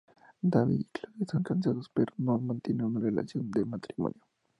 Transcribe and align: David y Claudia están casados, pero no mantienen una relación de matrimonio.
David 0.43 0.79
y 0.79 0.85
Claudia 0.95 1.23
están 1.27 1.43
casados, 1.43 1.91
pero 1.93 2.11
no 2.17 2.39
mantienen 2.39 2.87
una 2.87 3.01
relación 3.01 3.51
de 3.51 3.65
matrimonio. 3.65 4.19